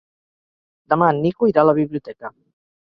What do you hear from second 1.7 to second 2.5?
la biblioteca.